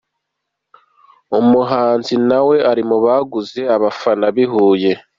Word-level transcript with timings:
Umuhanzi 1.39 2.15
nawe 2.29 2.55
ari 2.71 2.83
mu 2.89 2.97
baguze 3.05 3.61
abafana 3.75 4.25
b’i 4.35 4.45
Huye. 4.51 4.93